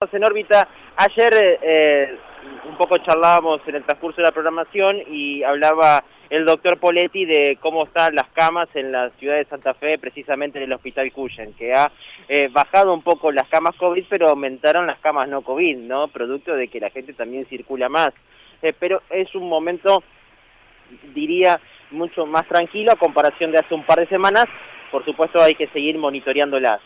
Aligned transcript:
en 0.00 0.24
órbita. 0.24 0.66
Ayer 0.96 1.34
eh, 1.34 1.58
eh, 1.62 2.18
un 2.70 2.78
poco 2.78 2.96
charlábamos 2.96 3.60
en 3.66 3.74
el 3.74 3.84
transcurso 3.84 4.16
de 4.16 4.28
la 4.28 4.32
programación 4.32 4.96
y 5.06 5.42
hablaba 5.42 6.02
el 6.30 6.46
doctor 6.46 6.78
Poletti 6.78 7.26
de 7.26 7.58
cómo 7.60 7.84
están 7.84 8.14
las 8.14 8.28
camas 8.30 8.70
en 8.72 8.92
la 8.92 9.10
ciudad 9.18 9.36
de 9.36 9.44
Santa 9.44 9.74
Fe, 9.74 9.98
precisamente 9.98 10.56
en 10.56 10.64
el 10.64 10.72
Hospital 10.72 11.12
Cuyen, 11.12 11.52
que 11.52 11.74
ha 11.74 11.92
eh, 12.30 12.48
bajado 12.50 12.94
un 12.94 13.02
poco 13.02 13.30
las 13.30 13.46
camas 13.48 13.76
COVID, 13.76 14.06
pero 14.08 14.30
aumentaron 14.30 14.86
las 14.86 14.98
camas 15.00 15.28
no 15.28 15.42
COVID, 15.42 15.76
¿no? 15.76 16.08
Producto 16.08 16.54
de 16.54 16.68
que 16.68 16.80
la 16.80 16.88
gente 16.88 17.12
también 17.12 17.44
circula 17.44 17.90
más. 17.90 18.08
pero 18.78 19.02
es 19.10 19.34
un 19.34 19.50
momento, 19.50 20.02
diría, 21.12 21.60
mucho 21.90 22.24
más 22.24 22.48
tranquilo 22.48 22.92
a 22.92 22.96
comparación 22.96 23.52
de 23.52 23.58
hace 23.58 23.74
un 23.74 23.84
par 23.84 24.00
de 24.00 24.06
semanas. 24.06 24.46
Por 24.90 25.04
supuesto 25.04 25.42
hay 25.42 25.56
que 25.56 25.68
seguir 25.68 25.98
monitoreándolas. 25.98 26.80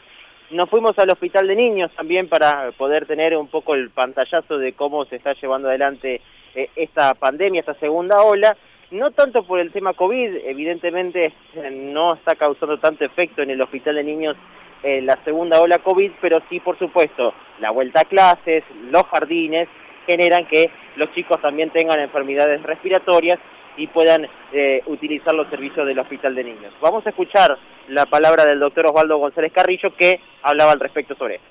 Nos 0.50 0.68
fuimos 0.68 0.98
al 0.98 1.10
hospital 1.10 1.46
de 1.46 1.56
niños 1.56 1.90
también 1.96 2.28
para 2.28 2.70
poder 2.72 3.06
tener 3.06 3.36
un 3.36 3.48
poco 3.48 3.74
el 3.74 3.90
pantallazo 3.90 4.58
de 4.58 4.74
cómo 4.74 5.04
se 5.06 5.16
está 5.16 5.32
llevando 5.34 5.68
adelante 5.68 6.20
eh, 6.54 6.68
esta 6.76 7.14
pandemia, 7.14 7.60
esta 7.60 7.74
segunda 7.74 8.22
ola. 8.22 8.56
No 8.90 9.10
tanto 9.10 9.42
por 9.44 9.58
el 9.58 9.72
tema 9.72 9.94
COVID, 9.94 10.36
evidentemente 10.44 11.32
eh, 11.54 11.70
no 11.70 12.14
está 12.14 12.36
causando 12.36 12.78
tanto 12.78 13.04
efecto 13.04 13.42
en 13.42 13.50
el 13.50 13.60
hospital 13.62 13.96
de 13.96 14.04
niños 14.04 14.36
eh, 14.84 15.00
la 15.00 15.18
segunda 15.24 15.62
ola 15.62 15.78
COVID, 15.78 16.12
pero 16.20 16.42
sí, 16.50 16.60
por 16.60 16.78
supuesto, 16.78 17.32
la 17.58 17.70
vuelta 17.70 18.02
a 18.02 18.04
clases, 18.04 18.62
los 18.90 19.04
jardines, 19.04 19.66
generan 20.06 20.46
que 20.46 20.70
los 20.96 21.10
chicos 21.14 21.40
también 21.40 21.70
tengan 21.70 21.98
enfermedades 22.00 22.62
respiratorias 22.62 23.38
y 23.78 23.86
puedan 23.86 24.28
eh, 24.52 24.82
utilizar 24.86 25.34
los 25.34 25.48
servicios 25.48 25.86
del 25.86 25.98
Hospital 25.98 26.34
de 26.34 26.44
Niños. 26.44 26.74
Vamos 26.82 27.06
a 27.06 27.10
escuchar 27.10 27.56
la 27.88 28.06
palabra 28.06 28.44
del 28.44 28.60
doctor 28.60 28.86
Osvaldo 28.86 29.18
González 29.18 29.52
Carrillo 29.52 29.94
que 29.96 30.20
hablaba 30.42 30.72
al 30.72 30.80
respecto 30.80 31.14
sobre 31.14 31.36
esto. 31.36 31.48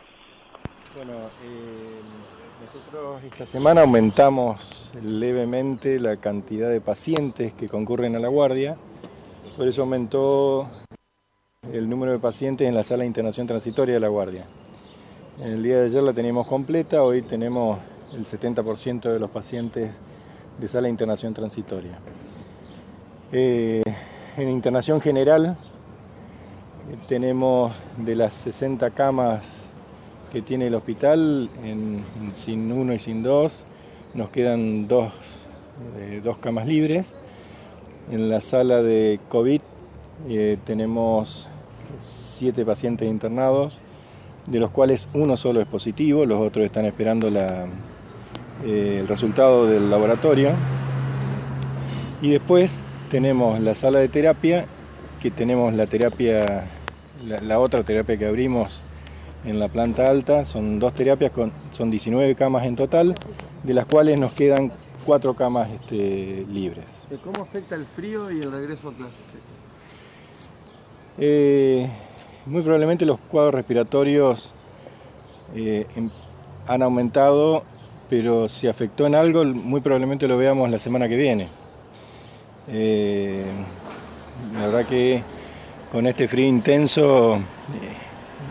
Bueno, 0.95 1.13
eh, 1.43 1.99
nosotros 2.65 3.23
esta 3.23 3.45
semana 3.45 3.81
aumentamos 3.81 4.91
levemente 5.03 5.99
la 5.99 6.17
cantidad 6.17 6.69
de 6.69 6.81
pacientes 6.81 7.53
que 7.53 7.67
concurren 7.67 8.15
a 8.15 8.19
la 8.19 8.27
guardia, 8.27 8.77
por 9.57 9.67
eso 9.67 9.81
aumentó 9.81 10.65
el 11.71 11.89
número 11.89 12.11
de 12.11 12.19
pacientes 12.19 12.67
en 12.67 12.75
la 12.75 12.83
sala 12.83 13.01
de 13.01 13.07
internación 13.07 13.47
transitoria 13.47 13.95
de 13.95 13.99
la 13.99 14.07
guardia. 14.07 14.45
En 15.39 15.53
el 15.53 15.63
día 15.63 15.79
de 15.79 15.85
ayer 15.85 16.03
la 16.03 16.13
teníamos 16.13 16.45
completa, 16.45 17.03
hoy 17.03 17.23
tenemos 17.23 17.79
el 18.13 18.25
70% 18.25 19.11
de 19.11 19.19
los 19.19 19.31
pacientes 19.31 19.99
de 20.59 20.67
sala 20.67 20.83
de 20.83 20.89
internación 20.91 21.33
transitoria. 21.33 21.97
Eh, 23.31 23.81
en 24.37 24.49
internación 24.49 25.01
general 25.01 25.57
tenemos 27.07 27.73
de 27.97 28.15
las 28.15 28.33
60 28.33 28.89
camas 28.91 29.69
que 30.31 30.41
tiene 30.41 30.67
el 30.67 30.75
hospital, 30.75 31.49
sin 32.33 32.71
uno 32.71 32.93
y 32.93 32.99
sin 32.99 33.21
dos, 33.21 33.65
nos 34.13 34.29
quedan 34.29 34.87
dos, 34.87 35.13
eh, 35.99 36.21
dos 36.23 36.37
camas 36.37 36.65
libres. 36.65 37.15
En 38.11 38.29
la 38.29 38.39
sala 38.41 38.81
de 38.81 39.19
COVID 39.29 39.61
eh, 40.29 40.57
tenemos 40.65 41.49
siete 41.99 42.65
pacientes 42.65 43.07
internados, 43.07 43.79
de 44.47 44.59
los 44.59 44.71
cuales 44.71 45.07
uno 45.13 45.37
solo 45.37 45.61
es 45.61 45.67
positivo, 45.67 46.25
los 46.25 46.41
otros 46.41 46.65
están 46.65 46.85
esperando 46.85 47.27
eh, 47.27 48.97
el 48.99 49.07
resultado 49.07 49.67
del 49.67 49.89
laboratorio. 49.89 50.49
Y 52.21 52.31
después 52.31 52.81
tenemos 53.09 53.59
la 53.59 53.75
sala 53.75 53.99
de 53.99 54.09
terapia, 54.09 54.65
que 55.23 55.31
tenemos 55.31 55.73
la 55.73 55.87
terapia, 55.87 56.65
la, 57.25 57.59
otra 57.59 57.81
terapia 57.83 58.17
que 58.17 58.25
abrimos 58.25 58.81
en 59.45 59.57
la 59.57 59.69
planta 59.69 60.09
alta, 60.09 60.43
son 60.43 60.79
dos 60.79 60.93
terapias, 60.93 61.31
con, 61.31 61.53
son 61.71 61.89
19 61.89 62.35
camas 62.35 62.65
en 62.65 62.75
total, 62.75 63.15
de 63.63 63.73
las 63.73 63.85
cuales 63.85 64.19
nos 64.19 64.33
quedan 64.33 64.73
cuatro 65.05 65.33
camas 65.33 65.69
este, 65.71 66.45
libres. 66.51 66.85
¿Cómo 67.23 67.41
afecta 67.41 67.75
el 67.75 67.85
frío 67.85 68.29
y 68.31 68.41
el 68.41 68.51
regreso 68.51 68.89
a 68.89 68.93
clases? 68.93 69.23
Eh, 71.17 71.89
muy 72.45 72.61
probablemente 72.61 73.05
los 73.05 73.17
cuadros 73.19 73.55
respiratorios 73.55 74.51
eh, 75.55 75.87
em, 75.95 76.09
han 76.67 76.81
aumentado 76.81 77.63
pero 78.09 78.49
si 78.49 78.67
afectó 78.67 79.07
en 79.07 79.15
algo, 79.15 79.45
muy 79.45 79.81
probablemente 79.81 80.27
lo 80.27 80.37
veamos 80.37 80.69
la 80.69 80.77
semana 80.77 81.07
que 81.07 81.15
viene. 81.15 81.47
Eh, 82.67 83.43
la 84.53 84.65
verdad 84.65 84.85
que 84.85 85.23
con 85.91 86.07
este 86.07 86.27
frío 86.27 86.47
intenso 86.47 87.35
eh, 87.35 87.39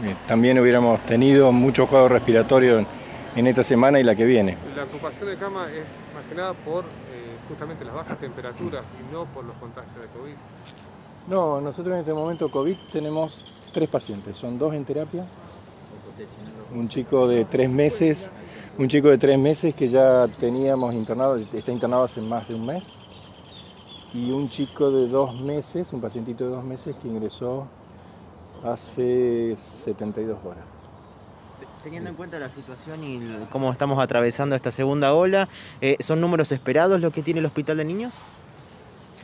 eh, 0.05 0.15
también 0.27 0.59
hubiéramos 0.59 1.01
tenido 1.01 1.53
mucho 1.53 1.87
juego 1.87 2.09
respiratorio 2.09 2.85
en, 3.37 3.47
esta 3.47 3.63
semana 3.63 3.99
y 3.99 4.05
la 4.05 4.15
que 4.15 4.25
viene. 4.25 4.57
La 4.77 4.85
ocupación 4.85 5.29
de 5.29 5.37
cama 5.37 5.67
es 5.71 6.01
más 6.15 6.25
que 6.29 6.35
nada 6.35 6.53
por 6.53 6.85
justamente 7.49 7.85
las 7.85 7.95
bajas 7.95 8.19
temperaturas 8.19 8.83
y 8.99 9.13
no 9.13 9.27
por 9.27 9.45
los 9.45 9.57
contagios 9.57 9.95
de 9.97 10.07
COVID. 10.19 10.35
No, 11.29 11.61
nosotros 11.61 11.95
en 11.95 12.01
este 12.01 12.13
momento 12.13 12.51
COVID 12.51 12.77
tenemos 12.91 13.45
tres 13.73 13.89
pacientes, 13.89 14.37
son 14.37 14.59
dos 14.59 14.75
en 14.75 14.85
terapia, 14.85 15.27
un 16.75 16.89
chico 16.89 17.27
de 17.27 17.45
tres 17.45 17.69
meses 17.69 18.31
un 18.79 18.89
chico 18.89 19.09
de 19.09 19.19
tres 19.19 19.39
meses 19.39 19.75
que 19.75 19.89
ya 19.89 20.27
teníamos 20.29 20.95
internado, 20.95 21.37
está 21.37 21.73
internado 21.73 22.05
hace 22.05 22.21
más 22.21 22.49
de 22.49 22.55
un 22.55 22.67
mes, 22.67 22.95
y 24.15 24.31
un 24.31 24.49
chico 24.49 24.91
de 24.91 25.09
dos 25.09 25.41
meses, 25.41 25.93
un 25.93 26.01
pacientito 26.01 26.45
de 26.45 26.51
dos 26.51 26.65
meses 26.65 26.95
que 27.01 27.09
ingresó 27.09 27.67
hace 28.65 29.57
72 29.57 30.39
horas. 30.45 30.65
Teniendo 31.83 32.11
en 32.11 32.17
cuenta 32.17 32.39
la 32.39 32.49
situación 32.49 33.03
y 33.03 33.21
cómo 33.51 33.73
estamos 33.73 33.99
atravesando 33.99 34.55
esta 34.55 34.71
segunda 34.71 35.15
ola, 35.15 35.49
eh, 35.81 35.97
¿son 36.01 36.21
números 36.21 36.53
esperados 36.53 37.01
los 37.01 37.13
que 37.13 37.23
tiene 37.23 37.41
el 37.41 37.47
Hospital 37.47 37.79
de 37.79 37.85
Niños? 37.85 38.15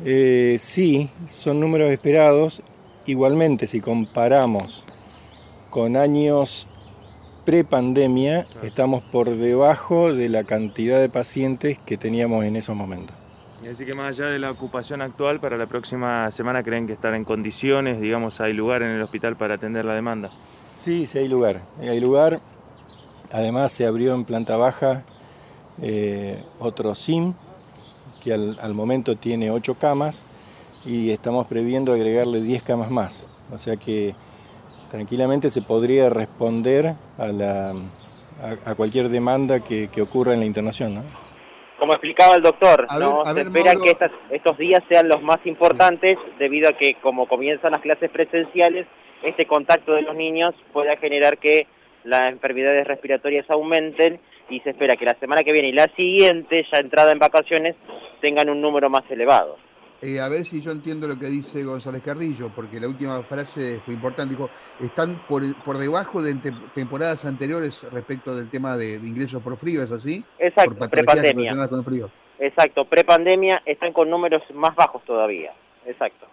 Eh, 0.04 0.56
sí, 0.58 1.10
son 1.28 1.60
números 1.60 1.90
esperados. 1.90 2.62
Igualmente, 3.06 3.66
si 3.66 3.80
comparamos 3.80 4.84
con 5.70 5.96
años 5.96 6.66
pre-pandemia 7.44 8.46
estamos 8.62 9.02
por 9.02 9.34
debajo 9.34 10.12
de 10.12 10.28
la 10.28 10.44
cantidad 10.44 11.00
de 11.00 11.08
pacientes 11.08 11.78
que 11.78 11.96
teníamos 11.96 12.44
en 12.44 12.56
esos 12.56 12.76
momentos. 12.76 13.16
Así 13.66 13.84
que 13.84 13.92
más 13.92 14.18
allá 14.18 14.30
de 14.30 14.38
la 14.38 14.50
ocupación 14.50 15.02
actual, 15.02 15.40
para 15.40 15.56
la 15.56 15.66
próxima 15.66 16.30
semana 16.30 16.62
creen 16.62 16.86
que 16.86 16.92
estar 16.92 17.14
en 17.14 17.24
condiciones, 17.24 18.00
digamos, 18.00 18.40
hay 18.40 18.52
lugar 18.52 18.82
en 18.82 18.90
el 18.90 19.02
hospital 19.02 19.36
para 19.36 19.54
atender 19.54 19.84
la 19.84 19.94
demanda. 19.94 20.30
Sí, 20.76 21.06
sí 21.06 21.18
hay 21.18 21.28
lugar. 21.28 21.62
Hay 21.80 21.98
lugar. 21.98 22.40
Además 23.32 23.72
se 23.72 23.84
abrió 23.84 24.14
en 24.14 24.24
planta 24.24 24.56
baja 24.56 25.02
eh, 25.82 26.42
otro 26.60 26.94
SIM, 26.94 27.34
que 28.22 28.32
al, 28.32 28.74
momento 28.74 29.16
tiene 29.16 29.50
ocho 29.50 29.74
camas 29.74 30.24
y 30.84 31.10
estamos 31.10 31.46
previendo 31.46 31.92
agregarle 31.92 32.40
10 32.40 32.62
camas 32.62 32.90
más. 32.90 33.26
O 33.52 33.58
sea 33.58 33.76
que 33.76 34.14
tranquilamente 34.90 35.50
se 35.50 35.62
podría 35.62 36.08
responder 36.10 36.94
a, 37.18 37.74
cualquier 38.76 39.08
demanda 39.08 39.60
que, 39.60 39.90
ocurra 40.00 40.32
en 40.34 40.40
la 40.40 40.46
internación. 40.46 41.02
Como 41.78 41.92
explicaba 41.92 42.34
el 42.34 42.42
doctor, 42.42 42.86
¿no? 42.98 43.24
se 43.24 43.40
espera 43.40 43.74
que 43.74 43.96
estos 44.30 44.58
días 44.58 44.82
sean 44.88 45.08
los 45.08 45.22
más 45.22 45.38
importantes 45.44 46.18
debido 46.38 46.68
a 46.68 46.72
que 46.72 46.94
como 46.96 47.28
comienzan 47.28 47.72
las 47.72 47.80
clases 47.80 48.10
presenciales, 48.10 48.86
este 49.22 49.46
contacto 49.46 49.92
de 49.92 50.02
los 50.02 50.16
niños 50.16 50.54
pueda 50.72 50.96
generar 50.96 51.38
que 51.38 51.66
las 52.04 52.32
enfermedades 52.32 52.86
respiratorias 52.86 53.48
aumenten 53.50 54.20
y 54.50 54.60
se 54.60 54.70
espera 54.70 54.96
que 54.96 55.04
la 55.04 55.14
semana 55.14 55.42
que 55.42 55.52
viene 55.52 55.68
y 55.68 55.72
la 55.72 55.88
siguiente, 55.94 56.66
ya 56.72 56.78
entrada 56.78 57.12
en 57.12 57.18
vacaciones, 57.18 57.76
tengan 58.20 58.48
un 58.48 58.60
número 58.60 58.88
más 58.88 59.02
elevado. 59.10 59.58
Eh, 60.00 60.20
a 60.20 60.28
ver 60.28 60.44
si 60.44 60.60
yo 60.60 60.70
entiendo 60.70 61.08
lo 61.08 61.18
que 61.18 61.26
dice 61.26 61.64
González 61.64 62.02
Carrillo, 62.02 62.50
porque 62.54 62.78
la 62.78 62.86
última 62.86 63.20
frase 63.22 63.80
fue 63.84 63.94
importante. 63.94 64.36
Dijo, 64.36 64.48
están 64.80 65.26
por, 65.26 65.42
por 65.64 65.76
debajo 65.76 66.22
de 66.22 66.36
temporadas 66.72 67.24
anteriores 67.24 67.84
respecto 67.90 68.34
del 68.36 68.48
tema 68.48 68.76
de, 68.76 68.94
ingresos 68.94 69.42
por 69.42 69.56
frío, 69.56 69.82
¿es 69.82 69.90
así? 69.90 70.24
Exacto, 70.38 70.88
prepandemia. 70.88 71.68
Con 71.68 71.84
frío. 71.84 72.10
Exacto, 72.38 72.84
prepandemia 72.84 73.62
están 73.66 73.92
con 73.92 74.08
números 74.08 74.42
más 74.54 74.74
bajos 74.76 75.02
todavía. 75.04 75.52
Exacto. 75.84 76.26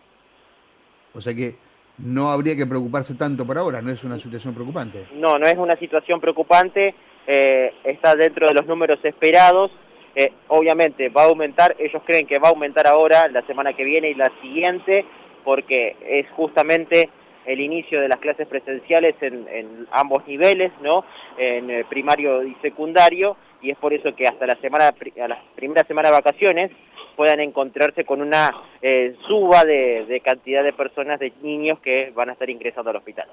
O 1.16 1.22
sea 1.22 1.34
que 1.34 1.56
no 1.98 2.30
habría 2.30 2.56
que 2.56 2.68
preocuparse 2.68 3.16
tanto 3.16 3.48
por 3.48 3.58
ahora, 3.58 3.82
no 3.82 3.90
es 3.90 4.04
una 4.04 4.20
situación 4.20 4.54
preocupante. 4.54 5.08
No, 5.14 5.40
no 5.40 5.48
es 5.48 5.58
una 5.58 5.76
situación 5.78 6.20
preocupante, 6.22 6.94
eh, 7.26 7.74
está 7.84 8.14
dentro 8.14 8.46
de 8.48 8.54
los 8.54 8.68
números 8.68 9.00
esperados 9.04 9.72
eh, 10.16 10.32
obviamente 10.48 11.10
va 11.10 11.24
a 11.24 11.26
aumentar, 11.26 11.76
ellos 11.78 12.02
creen 12.06 12.26
que 12.26 12.40
va 12.40 12.48
a 12.48 12.52
aumentar 12.52 12.88
ahora, 12.88 13.28
la 13.28 13.46
semana 13.46 13.74
que 13.74 13.84
viene 13.84 14.10
y 14.10 14.16
la 14.16 14.32
siguiente, 14.42 15.06
porque 15.44 15.96
es 16.08 16.30
justamente 16.32 17.10
el 17.46 17.60
inicio 17.60 18.02
de 18.02 18.08
las 18.08 18.20
clases 18.20 18.48
presenciales 18.48 19.16
en, 19.22 19.88
ambos 19.92 20.26
niveles, 20.26 20.72
¿no? 20.82 21.06
En 21.38 21.70
eh, 21.70 21.86
primario 21.88 22.44
y 22.44 22.56
secundario, 22.62 23.38
y 23.62 23.72
es 23.72 23.78
por 23.78 23.94
eso 23.94 24.16
que 24.16 24.26
hasta 24.26 24.48
la 24.48 24.56
semana, 24.56 24.88
a 24.88 25.28
la 25.28 25.42
primera 25.56 25.84
semana 25.86 26.10
de 26.10 26.16
vacaciones 26.16 26.72
puedan 27.16 27.40
encontrarse 27.40 28.04
con 28.04 28.22
una 28.22 28.50
eh, 28.82 29.16
suba 29.28 29.64
de, 29.64 30.06
de 30.06 30.20
cantidad 30.22 30.64
de 30.64 30.74
personas, 30.74 31.20
de 31.20 31.32
niños 31.42 31.80
que 31.80 32.12
van 32.16 32.30
a 32.30 32.34
estar 32.34 32.50
ingresando 32.50 32.90
al 32.90 32.98
hospital. 32.98 33.28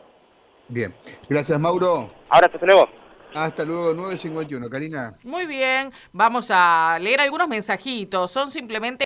Bien, 0.68 0.92
gracias 1.28 1.58
Mauro. 1.58 2.08
Ahora, 2.28 2.46
hasta 2.52 2.66
luego. 2.66 2.88
Hasta 3.34 3.64
luego, 3.64 3.94
9.51. 3.94 4.68
Karina. 4.68 5.14
Muy 5.24 5.46
bien, 5.46 5.90
vamos 6.12 6.46
a 6.50 6.98
leer 7.00 7.20
algunos 7.20 7.48
mensajitos. 7.48 8.30
Son 8.30 8.50
simplemente 8.50 9.00